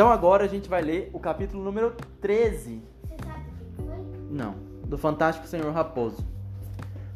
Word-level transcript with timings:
Então 0.00 0.10
agora 0.10 0.44
a 0.44 0.48
gente 0.48 0.66
vai 0.66 0.80
ler 0.80 1.10
o 1.12 1.20
capítulo 1.20 1.62
número 1.62 1.94
13. 2.22 2.82
Você 3.02 3.16
sabe 3.22 3.44
o 3.50 3.76
que 3.76 3.82
foi? 3.82 4.30
Não, 4.30 4.54
do 4.86 4.96
Fantástico 4.96 5.46
Senhor 5.46 5.70
Raposo. 5.74 6.26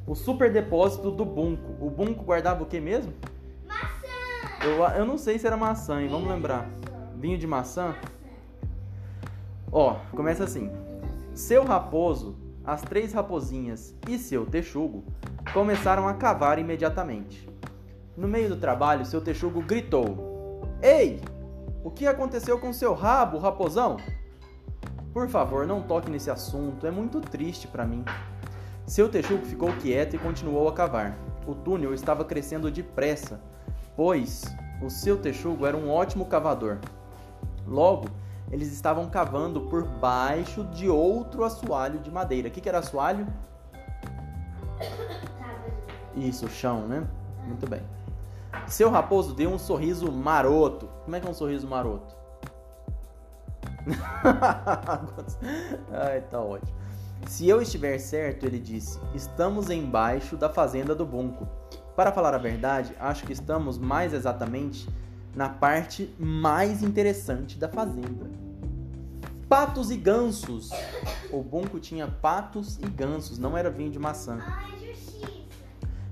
O 0.07 0.15
super 0.15 0.53
depósito 0.53 1.11
do 1.11 1.25
Bunco. 1.25 1.83
O 1.83 1.89
Bunco 1.89 2.23
guardava 2.23 2.63
o 2.63 2.67
que 2.67 2.79
mesmo? 2.79 3.15
Maçã! 3.67 4.07
Eu, 4.63 4.99
eu 4.99 5.07
não 5.07 5.17
sei 5.17 5.39
se 5.39 5.47
era 5.47 5.57
maçã, 5.57 6.03
hein? 6.03 6.09
Vamos 6.11 6.29
lembrar. 6.29 6.69
Vinho 7.17 7.39
de 7.39 7.47
maçã? 7.47 7.95
Ó, 9.73 9.95
começa 10.11 10.45
assim. 10.45 10.71
Seu 11.33 11.65
raposo, 11.65 12.37
as 12.67 12.83
três 12.83 13.15
raposinhas 13.15 13.95
e 14.07 14.19
seu 14.19 14.45
texugo 14.45 15.03
começaram 15.55 16.07
a 16.07 16.13
cavar 16.13 16.59
imediatamente. 16.59 17.49
No 18.15 18.29
meio 18.29 18.51
do 18.51 18.57
trabalho, 18.57 19.07
seu 19.07 19.23
texugo 19.23 19.63
gritou: 19.63 20.69
Ei! 20.83 21.19
O 21.85 21.91
que 21.91 22.07
aconteceu 22.07 22.59
com 22.59 22.73
seu 22.73 22.95
rabo, 22.95 23.37
raposão? 23.37 23.99
Por 25.13 25.29
favor, 25.29 25.67
não 25.67 25.83
toque 25.83 26.11
nesse 26.11 26.31
assunto, 26.31 26.87
é 26.87 26.91
muito 26.91 27.21
triste 27.21 27.69
para 27.69 27.85
mim. 27.85 28.03
Seu 28.87 29.07
texugo 29.07 29.45
ficou 29.45 29.71
quieto 29.77 30.17
e 30.17 30.19
continuou 30.19 30.67
a 30.67 30.73
cavar. 30.73 31.15
O 31.47 31.55
túnel 31.55 31.93
estava 31.93 32.25
crescendo 32.25 32.71
depressa, 32.71 33.39
pois 33.95 34.45
o 34.83 34.89
seu 34.89 35.19
texugo 35.19 35.67
era 35.67 35.77
um 35.77 35.91
ótimo 35.91 36.25
cavador. 36.25 36.79
Logo, 37.67 38.09
eles 38.51 38.73
estavam 38.73 39.11
cavando 39.11 39.61
por 39.61 39.85
baixo 39.85 40.65
de 40.65 40.89
outro 40.89 41.45
assoalho 41.45 41.99
de 41.99 42.11
madeira. 42.11 42.49
O 42.49 42.51
que, 42.51 42.63
que 42.63 42.69
era 42.69 42.79
assoalho? 42.79 43.27
Isso, 46.17 46.49
chão, 46.49 46.89
né? 46.89 47.07
Muito 47.47 47.69
bem. 47.69 47.83
Seu 48.67 48.91
raposo 48.91 49.35
deu 49.35 49.51
um 49.51 49.59
sorriso 49.59 50.11
maroto. 50.11 50.89
Como 51.05 51.17
é 51.17 51.21
que 51.21 51.27
é 51.27 51.31
um 51.31 51.35
sorriso 51.35 51.67
maroto? 51.67 52.15
Ai, 55.93 56.21
tá 56.23 56.41
ótimo. 56.41 56.75
Se 57.27 57.49
eu 57.49 57.63
estiver 57.63 57.99
certo, 57.99 58.45
ele 58.45 58.59
disse, 58.59 58.99
estamos 59.15 59.71
embaixo 59.71 60.37
da 60.37 60.49
fazenda 60.49 60.95
do 60.95 61.07
Bunco. 61.07 61.49
Para 61.97 62.13
falar 62.13 62.35
a 62.35 62.39
verdade, 62.39 62.95
acho 62.99 63.25
que 63.25 63.33
estamos 63.33 63.79
mais 63.79 64.13
exatamente 64.13 64.89
na 65.35 65.49
parte 65.49 66.15
mais 66.19 66.83
interessante 66.83 67.59
da 67.59 67.69
fazenda. 67.69 68.31
Patos 69.49 69.91
e 69.91 69.97
gansos. 69.97 70.71
O 71.31 71.43
Bunco 71.43 71.79
tinha 71.79 72.07
patos 72.07 72.79
e 72.79 72.87
gansos, 72.87 73.39
não 73.39 73.57
era 73.57 73.71
vinho 73.71 73.91
de 73.91 73.99
maçã. 73.99 74.39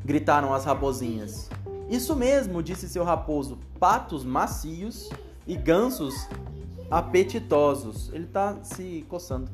Gritaram 0.04 0.52
as 0.52 0.64
raposinhas. 0.64 1.48
Isso 1.88 2.16
mesmo, 2.16 2.62
disse 2.62 2.88
seu 2.88 3.04
raposo. 3.04 3.58
Patos 3.78 4.24
macios 4.24 5.10
e 5.46 5.56
gansos 5.56 6.28
apetitosos. 6.90 8.10
Ele 8.12 8.26
tá 8.26 8.56
se 8.62 9.04
coçando. 9.08 9.50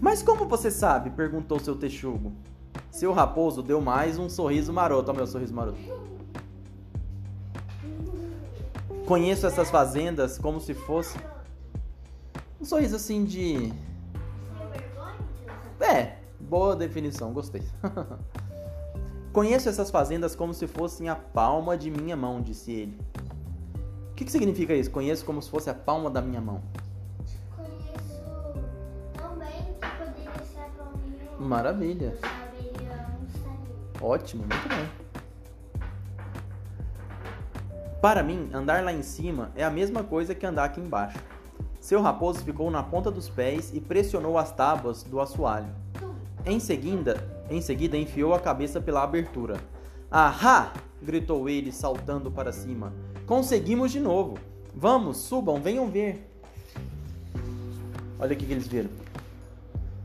Mas 0.00 0.22
como 0.22 0.46
você 0.46 0.70
sabe? 0.70 1.10
perguntou 1.10 1.58
seu 1.58 1.74
texugo. 1.74 2.32
Seu 2.90 3.12
raposo 3.12 3.62
deu 3.62 3.80
mais 3.80 4.18
um 4.18 4.28
sorriso 4.28 4.72
maroto. 4.72 5.10
Olha 5.10 5.18
meu 5.18 5.26
sorriso 5.26 5.54
maroto. 5.54 5.78
Conheço 9.06 9.46
essas 9.46 9.70
fazendas 9.70 10.38
como 10.38 10.60
se 10.60 10.74
fosse. 10.74 11.18
Um 12.60 12.64
sorriso 12.64 12.96
assim 12.96 13.24
de. 13.24 13.72
É, 15.80 16.16
boa 16.40 16.74
definição, 16.74 17.32
gostei. 17.32 17.62
Conheço 19.36 19.68
essas 19.68 19.90
fazendas 19.90 20.34
como 20.34 20.54
se 20.54 20.66
fossem 20.66 21.10
a 21.10 21.14
palma 21.14 21.76
de 21.76 21.90
minha 21.90 22.16
mão, 22.16 22.40
disse 22.40 22.72
ele. 22.72 22.98
O 24.10 24.14
que, 24.14 24.24
que 24.24 24.32
significa 24.32 24.72
isso? 24.72 24.90
Conheço 24.90 25.26
como 25.26 25.42
se 25.42 25.50
fosse 25.50 25.68
a 25.68 25.74
palma 25.74 26.08
da 26.08 26.22
minha 26.22 26.40
mão. 26.40 26.62
Conheço 27.54 28.22
tão 29.12 29.36
bem 29.36 29.76
que 29.78 29.88
poderia 29.98 30.42
ser 30.42 30.60
a 30.60 30.70
palminha. 30.82 31.30
Maravilha. 31.38 32.16
Ótimo, 34.00 34.44
muito 34.50 34.68
bem. 34.70 34.88
Para 38.00 38.22
mim, 38.22 38.48
andar 38.54 38.82
lá 38.82 38.90
em 38.94 39.02
cima 39.02 39.52
é 39.54 39.62
a 39.62 39.70
mesma 39.70 40.02
coisa 40.02 40.34
que 40.34 40.46
andar 40.46 40.64
aqui 40.64 40.80
embaixo. 40.80 41.18
Seu 41.78 42.00
raposo 42.00 42.42
ficou 42.42 42.70
na 42.70 42.82
ponta 42.82 43.10
dos 43.10 43.28
pés 43.28 43.70
e 43.74 43.82
pressionou 43.82 44.38
as 44.38 44.50
tábuas 44.50 45.02
do 45.02 45.20
assoalho. 45.20 45.68
Em 46.46 46.58
seguida, 46.58 47.35
em 47.50 47.60
seguida 47.60 47.96
enfiou 47.96 48.34
a 48.34 48.40
cabeça 48.40 48.80
pela 48.80 49.02
abertura. 49.02 49.56
Ahá! 50.10 50.72
gritou 51.02 51.48
ele, 51.48 51.70
saltando 51.72 52.30
para 52.30 52.52
cima. 52.52 52.92
Conseguimos 53.26 53.92
de 53.92 54.00
novo. 54.00 54.38
Vamos, 54.74 55.18
subam, 55.18 55.60
venham 55.60 55.88
ver. 55.90 56.30
Olha 58.18 58.32
o 58.32 58.36
que, 58.36 58.50
eles 58.50 58.66
viram. 58.66 58.90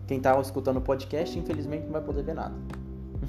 Quem 0.08 0.18
está 0.18 0.40
escutando 0.40 0.78
o 0.78 0.82
podcast, 0.82 1.38
infelizmente, 1.40 1.86
não 1.86 1.94
vai 1.94 2.02
poder 2.02 2.24
ver 2.24 2.36
nada. 2.36 2.54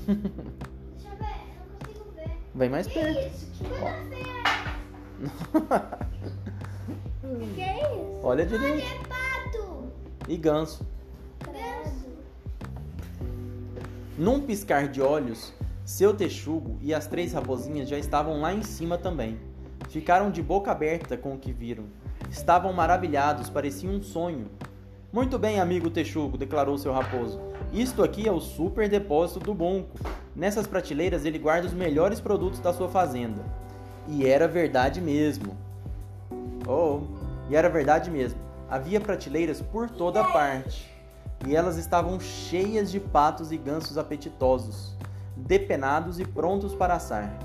Deixa 0.07 0.11
eu 0.11 1.17
ver, 1.17 1.37
não 1.57 1.79
consigo 1.79 2.05
ver. 2.17 2.31
Vem 2.55 2.69
mais 2.69 2.87
Que 2.87 2.95
perto. 2.95 3.21
isso? 3.35 3.47
Que 3.53 3.65
coisa 3.69 3.87
feia! 4.09 5.99
Que 7.39 7.55
que 7.55 7.61
é 7.61 7.77
isso? 7.95 8.21
Olha 8.23 8.43
Olha, 8.43 8.47
direito. 8.47 8.85
é 8.87 8.99
pato! 9.07 9.85
E. 10.29 10.37
Ganso! 10.37 10.85
Num 14.19 14.43
piscar 14.43 14.89
de 14.89 15.01
olhos, 15.01 15.55
seu 15.87 16.15
texugo 16.15 16.77
e 16.83 16.93
as 16.93 17.07
três 17.07 17.33
raposinhas 17.33 17.89
já 17.89 17.99
estavam 17.99 18.43
lá 18.43 18.53
em 18.53 18.63
cima 18.63 18.99
também. 18.99 19.39
Ficaram 19.89 20.31
de 20.31 20.43
boca 20.43 20.71
aberta 20.71 21.17
com 21.17 21.33
o 21.33 21.39
que 21.39 21.51
viram. 21.51 21.85
Estavam 22.31 22.75
maravilhados, 22.75 23.49
parecia 23.49 23.89
um 23.89 24.03
sonho. 24.03 24.51
Muito 25.11 25.39
bem, 25.39 25.59
amigo 25.59 25.89
texugo, 25.89 26.37
declarou 26.37 26.77
seu 26.77 26.93
raposo. 26.93 27.41
Isto 27.73 28.03
aqui 28.03 28.29
é 28.29 28.33
o 28.33 28.39
super 28.39 28.87
depósito 28.87 29.41
do 29.41 29.55
Bunco. 29.55 29.99
Nessas 30.37 30.67
prateleiras 30.67 31.25
ele 31.25 31.39
guarda 31.39 31.67
os 31.67 31.73
melhores 31.73 32.21
produtos 32.21 32.61
da 32.61 32.75
sua 32.75 32.91
fazenda. 32.91 33.43
E 34.07 34.27
era 34.27 34.47
verdade 34.47 35.01
mesmo. 35.01 35.57
Oh, 36.69 37.01
e 37.49 37.57
era 37.57 37.71
verdade 37.71 38.11
mesmo. 38.11 38.39
Havia 38.69 39.01
prateleiras 39.01 39.63
por 39.63 39.89
toda 39.89 40.23
parte. 40.23 40.92
E 41.47 41.57
elas 41.57 41.77
estavam 41.77 42.21
cheias 42.21 42.91
de 42.91 43.01
patos 43.01 43.51
e 43.51 43.57
gansos 43.57 43.99
apetitosos, 43.99 44.97
depenados 45.37 46.21
e 46.21 46.25
prontos 46.25 46.75
para 46.75 46.95
assar. 46.95 47.37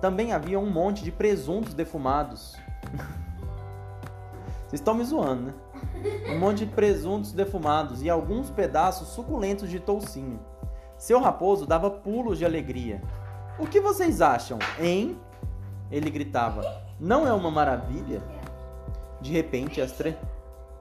Também 0.00 0.32
havia 0.32 0.58
um 0.58 0.70
monte 0.70 1.02
de 1.02 1.10
presuntos 1.10 1.72
defumados. 1.72 2.54
Vocês 4.68 4.80
estão 4.80 4.94
me 4.94 5.04
zoando, 5.04 5.42
né? 5.42 5.54
Um 6.28 6.38
monte 6.38 6.66
de 6.66 6.66
presuntos 6.66 7.32
defumados 7.32 8.02
e 8.02 8.10
alguns 8.10 8.50
pedaços 8.50 9.08
suculentos 9.08 9.70
de 9.70 9.80
toucinho. 9.80 10.40
Seu 10.98 11.20
raposo 11.20 11.66
dava 11.66 11.90
pulos 11.90 12.38
de 12.38 12.44
alegria. 12.44 13.02
O 13.58 13.66
que 13.66 13.80
vocês 13.80 14.20
acham, 14.20 14.58
hein? 14.78 15.18
Ele 15.90 16.10
gritava. 16.10 16.82
Não 16.98 17.26
é 17.26 17.32
uma 17.32 17.50
maravilha? 17.50 18.22
De 19.20 19.32
repente, 19.32 19.80
as 19.80 19.92
três. 19.92 20.16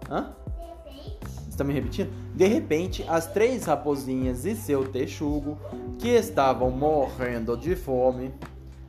Hã? 0.09 0.33
De 0.57 0.91
repente, 0.91 1.42
está 1.53 1.63
me 1.63 1.73
repetindo? 1.73 2.11
De 2.35 2.45
repente, 2.45 3.05
as 3.07 3.27
três 3.27 3.65
raposinhas 3.65 4.45
e 4.45 4.55
seu 4.55 4.87
texugo, 4.87 5.57
que 5.99 6.09
estavam 6.09 6.71
morrendo 6.71 7.55
de 7.55 7.75
fome, 7.75 8.33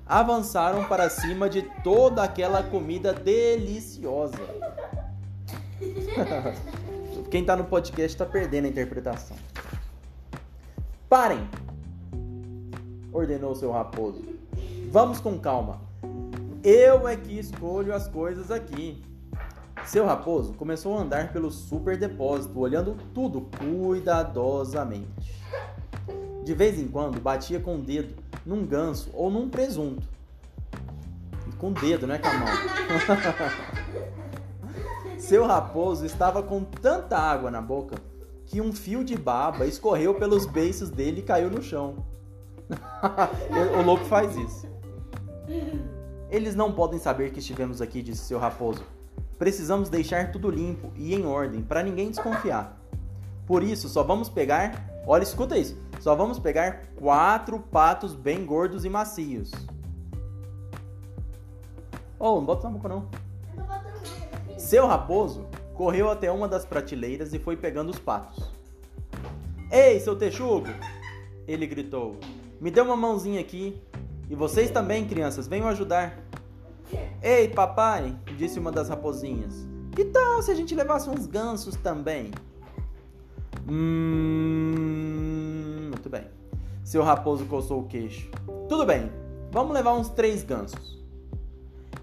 avançaram 0.06 0.84
para 0.84 1.08
cima 1.08 1.48
de 1.48 1.62
toda 1.82 2.22
aquela 2.22 2.62
comida 2.62 3.12
deliciosa. 3.12 4.38
Quem 7.30 7.40
está 7.40 7.56
no 7.56 7.64
podcast 7.64 8.14
está 8.14 8.26
perdendo 8.26 8.66
a 8.66 8.68
interpretação. 8.68 9.36
Parem! 11.08 11.48
Ordenou 13.12 13.54
seu 13.54 13.70
raposo. 13.70 14.22
Vamos 14.90 15.20
com 15.20 15.38
calma. 15.38 15.80
Eu 16.62 17.06
é 17.06 17.16
que 17.16 17.38
escolho 17.38 17.94
as 17.94 18.08
coisas 18.08 18.50
aqui. 18.50 19.02
Seu 19.86 20.06
raposo 20.06 20.54
começou 20.54 20.96
a 20.96 21.02
andar 21.02 21.32
pelo 21.32 21.50
super 21.50 21.96
depósito, 21.96 22.58
olhando 22.58 22.96
tudo 23.12 23.48
cuidadosamente. 23.58 25.34
De 26.42 26.54
vez 26.54 26.78
em 26.78 26.88
quando 26.88 27.20
batia 27.20 27.60
com 27.60 27.76
o 27.76 27.82
dedo 27.82 28.14
num 28.44 28.66
ganso 28.66 29.10
ou 29.14 29.30
num 29.30 29.48
presunto. 29.48 30.06
Com 31.58 31.70
o 31.70 31.74
dedo, 31.74 32.06
não 32.06 32.14
é 32.14 32.18
com 32.18 32.28
a 32.28 32.34
mão. 32.34 32.48
Seu 35.18 35.46
raposo 35.46 36.04
estava 36.04 36.42
com 36.42 36.64
tanta 36.64 37.16
água 37.16 37.50
na 37.50 37.62
boca 37.62 37.96
que 38.46 38.60
um 38.60 38.72
fio 38.72 39.02
de 39.02 39.16
baba 39.16 39.66
escorreu 39.66 40.14
pelos 40.14 40.44
beiços 40.44 40.90
dele 40.90 41.20
e 41.20 41.22
caiu 41.22 41.50
no 41.50 41.62
chão. 41.62 42.04
o 43.78 43.82
louco 43.82 44.04
faz 44.04 44.36
isso. 44.36 44.68
Eles 46.30 46.54
não 46.54 46.72
podem 46.72 46.98
saber 46.98 47.30
que 47.32 47.38
estivemos 47.38 47.80
aqui, 47.80 48.02
disse 48.02 48.24
seu 48.24 48.38
raposo. 48.38 48.84
Precisamos 49.38 49.88
deixar 49.88 50.30
tudo 50.30 50.50
limpo 50.50 50.92
e 50.96 51.14
em 51.14 51.26
ordem 51.26 51.62
para 51.62 51.82
ninguém 51.82 52.10
desconfiar. 52.10 52.80
Por 53.46 53.62
isso, 53.62 53.88
só 53.88 54.02
vamos 54.02 54.28
pegar. 54.28 54.88
Olha, 55.06 55.22
escuta 55.22 55.58
isso. 55.58 55.76
Só 56.00 56.14
vamos 56.14 56.38
pegar 56.38 56.82
quatro 56.96 57.58
patos 57.58 58.14
bem 58.14 58.44
gordos 58.44 58.84
e 58.84 58.88
macios. 58.88 59.50
Oh, 62.18 62.36
não 62.36 62.44
bota 62.44 62.68
na 62.68 62.76
boca 62.76 62.88
não. 62.88 63.08
Seu 64.56 64.86
raposo 64.86 65.46
correu 65.74 66.08
até 66.10 66.30
uma 66.30 66.48
das 66.48 66.64
prateleiras 66.64 67.34
e 67.34 67.38
foi 67.38 67.56
pegando 67.56 67.90
os 67.90 67.98
patos. 67.98 68.50
Ei, 69.70 70.00
seu 70.00 70.16
texugo! 70.16 70.68
Ele 71.46 71.66
gritou. 71.66 72.16
Me 72.60 72.70
dê 72.70 72.80
uma 72.80 72.96
mãozinha 72.96 73.40
aqui. 73.40 73.82
E 74.30 74.34
vocês 74.34 74.70
também, 74.70 75.06
crianças, 75.06 75.46
venham 75.46 75.68
ajudar. 75.68 76.23
Ei, 77.26 77.48
papai, 77.48 78.14
disse 78.36 78.58
uma 78.58 78.70
das 78.70 78.90
raposinhas. 78.90 79.66
Que 79.96 80.04
tal 80.04 80.42
se 80.42 80.50
a 80.50 80.54
gente 80.54 80.74
levasse 80.74 81.08
uns 81.08 81.26
gansos 81.26 81.74
também? 81.74 82.30
Hum, 83.66 84.66
muito 85.88 86.10
bem. 86.10 86.26
Seu 86.84 87.02
raposo 87.02 87.46
coçou 87.46 87.80
o 87.80 87.86
queixo. 87.86 88.30
Tudo 88.68 88.84
bem, 88.84 89.10
vamos 89.50 89.72
levar 89.72 89.94
uns 89.94 90.10
três 90.10 90.44
gansos. 90.44 91.02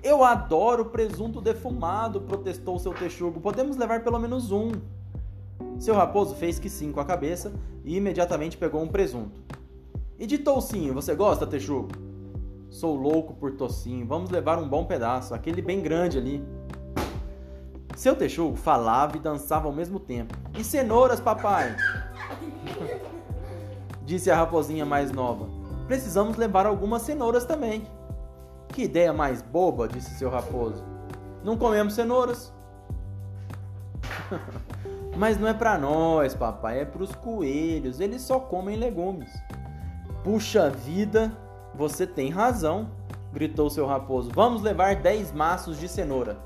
Eu 0.01 0.23
adoro 0.23 0.85
presunto 0.85 1.39
defumado, 1.39 2.21
protestou 2.21 2.79
seu 2.79 2.91
texugo. 2.91 3.39
Podemos 3.39 3.77
levar 3.77 4.03
pelo 4.03 4.18
menos 4.18 4.51
um. 4.51 4.71
Seu 5.77 5.94
raposo 5.94 6.33
fez 6.33 6.57
que 6.57 6.68
sim 6.68 6.91
com 6.91 7.00
a 7.00 7.06
cabeça 7.06 7.53
e 7.85 7.95
imediatamente 7.95 8.57
pegou 8.57 8.81
um 8.81 8.88
presunto. 8.88 9.39
E 10.18 10.25
de 10.25 10.39
toucinho, 10.39 10.95
você 10.95 11.13
gosta, 11.13 11.45
texugo? 11.45 11.89
Sou 12.71 12.95
louco 12.95 13.33
por 13.33 13.51
tocinho. 13.51 14.07
Vamos 14.07 14.29
levar 14.29 14.57
um 14.57 14.68
bom 14.68 14.85
pedaço, 14.85 15.35
aquele 15.35 15.62
bem 15.62 15.81
grande 15.81 16.18
ali. 16.18 16.41
Seu 17.97 18.15
texugo 18.15 18.56
falava 18.56 19.18
e 19.18 19.19
dançava 19.19 19.68
ao 19.68 19.73
mesmo 19.73 20.00
tempo. 20.00 20.33
E 20.57 20.63
cenouras, 20.63 21.19
papai? 21.19 21.75
Disse 24.06 24.31
a 24.31 24.38
raposinha 24.38 24.85
mais 24.85 25.12
nova. 25.12 25.50
Precisamos 25.85 26.38
levar 26.38 26.65
algumas 26.65 27.01
cenouras 27.01 27.44
também. 27.44 27.83
Que 28.69 28.83
ideia 28.83 29.12
mais 29.12 29.41
boba, 29.41 29.85
disse 29.85 30.12
seu 30.12 30.29
raposo. 30.29 30.81
Não 31.44 31.57
comemos 31.57 31.94
cenouras. 31.94 32.53
Mas 35.18 35.38
não 35.38 35.45
é 35.45 35.53
para 35.53 35.77
nós, 35.77 36.33
papai, 36.33 36.79
é 36.79 36.85
para 36.85 37.03
os 37.03 37.13
coelhos. 37.13 38.00
Eles 38.00 38.21
só 38.21 38.39
comem 38.39 38.77
legumes. 38.77 39.29
Puxa 40.23 40.69
vida, 40.69 41.38
você 41.73 42.06
tem 42.06 42.29
razão, 42.29 42.89
gritou 43.33 43.69
seu 43.69 43.85
raposo. 43.85 44.31
Vamos 44.33 44.62
levar 44.62 44.95
dez 44.95 45.31
maços 45.31 45.77
de 45.79 45.88
cenoura. 45.88 46.38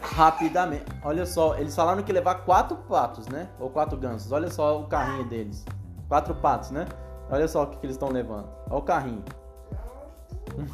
Rapidamente. 0.00 0.84
Olha 1.02 1.24
só, 1.24 1.56
eles 1.56 1.74
falaram 1.74 2.02
que 2.02 2.12
levar 2.12 2.36
quatro 2.44 2.76
patos, 2.76 3.26
né? 3.28 3.48
Ou 3.58 3.70
quatro 3.70 3.96
gansos. 3.96 4.32
Olha 4.32 4.50
só 4.50 4.80
o 4.80 4.86
carrinho 4.86 5.24
deles. 5.28 5.64
Quatro 6.08 6.34
patos, 6.34 6.70
né? 6.70 6.86
Olha 7.30 7.46
só 7.46 7.62
o 7.62 7.66
que, 7.66 7.76
que 7.78 7.86
eles 7.86 7.96
estão 7.96 8.10
levando. 8.10 8.48
Olha 8.68 8.78
o 8.78 8.82
carrinho. 8.82 9.24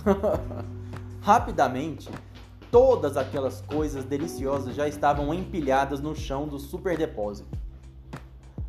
Rapidamente, 1.20 2.10
todas 2.70 3.16
aquelas 3.16 3.60
coisas 3.60 4.04
deliciosas 4.04 4.74
já 4.74 4.88
estavam 4.88 5.32
empilhadas 5.34 6.00
no 6.00 6.14
chão 6.14 6.46
do 6.46 6.58
super 6.58 6.96
depósito. 6.96 7.48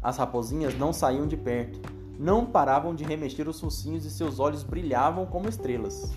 As 0.02 0.18
raposinhas 0.18 0.78
não 0.78 0.94
saíam 0.94 1.28
de 1.28 1.36
perto, 1.36 1.80
não 2.20 2.46
paravam 2.46 2.96
de 2.96 3.04
remexer 3.04 3.48
os 3.48 3.60
focinhos 3.60 4.06
e 4.06 4.12
seus 4.12 4.40
olhos 4.40 4.64
brilhavam 4.64 5.26
como 5.26 5.50
estrelas. 5.50 6.12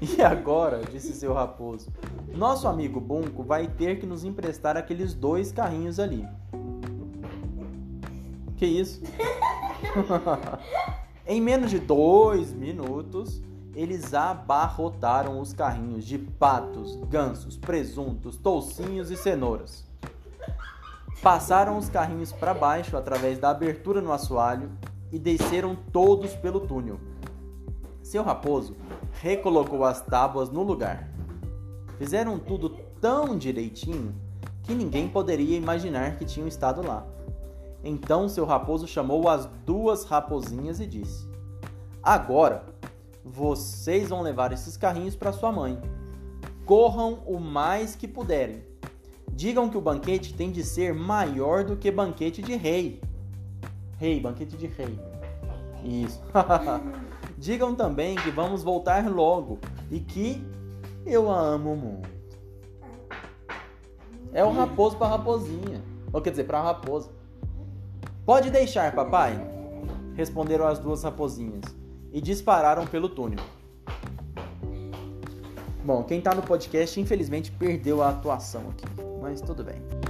E 0.00 0.20
agora, 0.22 0.82
disse 0.84 1.14
seu 1.14 1.32
raposo, 1.32 1.90
nosso 2.34 2.68
amigo 2.68 3.00
Bunco 3.00 3.42
vai 3.42 3.66
ter 3.66 3.98
que 3.98 4.06
nos 4.06 4.22
emprestar 4.22 4.76
aqueles 4.76 5.14
dois 5.14 5.50
carrinhos 5.50 5.98
ali. 5.98 6.28
Que 8.56 8.66
isso? 8.66 9.00
em 11.26 11.40
menos 11.40 11.70
de 11.70 11.78
dois 11.78 12.52
minutos, 12.52 13.40
eles 13.74 14.14
abarrotaram 14.14 15.40
os 15.40 15.52
carrinhos 15.52 16.04
de 16.04 16.18
patos, 16.18 16.96
gansos, 17.08 17.56
presuntos, 17.56 18.36
toucinhos 18.36 19.10
e 19.10 19.16
cenouras. 19.16 19.86
Passaram 21.24 21.78
os 21.78 21.88
carrinhos 21.88 22.34
para 22.34 22.52
baixo 22.52 22.98
através 22.98 23.38
da 23.38 23.48
abertura 23.48 24.02
no 24.02 24.12
assoalho 24.12 24.70
e 25.10 25.18
desceram 25.18 25.74
todos 25.74 26.34
pelo 26.34 26.60
túnel. 26.60 27.00
Seu 28.02 28.22
raposo 28.22 28.76
recolocou 29.22 29.86
as 29.86 30.02
tábuas 30.02 30.50
no 30.50 30.62
lugar. 30.62 31.08
Fizeram 31.96 32.38
tudo 32.38 32.68
tão 33.00 33.38
direitinho 33.38 34.14
que 34.64 34.74
ninguém 34.74 35.08
poderia 35.08 35.56
imaginar 35.56 36.18
que 36.18 36.26
tinham 36.26 36.46
estado 36.46 36.86
lá. 36.86 37.06
Então 37.82 38.28
seu 38.28 38.44
raposo 38.44 38.86
chamou 38.86 39.26
as 39.26 39.46
duas 39.64 40.04
raposinhas 40.04 40.78
e 40.78 40.86
disse: 40.86 41.26
Agora 42.02 42.66
vocês 43.24 44.10
vão 44.10 44.20
levar 44.20 44.52
esses 44.52 44.76
carrinhos 44.76 45.16
para 45.16 45.32
sua 45.32 45.50
mãe. 45.50 45.80
Corram 46.66 47.20
o 47.24 47.40
mais 47.40 47.96
que 47.96 48.06
puderem. 48.06 48.73
Digam 49.34 49.68
que 49.68 49.76
o 49.76 49.80
banquete 49.80 50.32
tem 50.32 50.52
de 50.52 50.62
ser 50.62 50.94
maior 50.94 51.64
do 51.64 51.76
que 51.76 51.90
banquete 51.90 52.40
de 52.40 52.54
rei. 52.54 53.00
Rei, 53.98 54.20
banquete 54.20 54.56
de 54.56 54.68
rei. 54.68 54.98
Isso. 55.82 56.22
Digam 57.36 57.74
também 57.74 58.14
que 58.14 58.30
vamos 58.30 58.62
voltar 58.62 59.10
logo 59.10 59.58
e 59.90 59.98
que 59.98 60.40
eu 61.04 61.30
a 61.30 61.38
amo 61.38 61.74
muito. 61.74 62.08
É 64.32 64.44
o 64.44 64.52
raposo 64.52 64.96
para 64.96 65.08
raposinha. 65.08 65.82
Ou 66.12 66.20
quer 66.20 66.30
dizer, 66.30 66.44
para 66.44 66.62
raposa. 66.62 67.10
Pode 68.24 68.50
deixar, 68.50 68.94
papai, 68.94 69.36
responderam 70.14 70.66
as 70.66 70.78
duas 70.78 71.02
raposinhas 71.02 71.64
e 72.12 72.20
dispararam 72.20 72.86
pelo 72.86 73.08
túnel. 73.08 73.44
Bom, 75.84 76.02
quem 76.04 76.20
tá 76.20 76.34
no 76.34 76.40
podcast 76.40 76.98
infelizmente 76.98 77.50
perdeu 77.50 78.02
a 78.02 78.08
atuação 78.08 78.62
aqui, 78.70 78.86
mas 79.24 79.40
tudo 79.40 79.64
bem. 79.64 80.03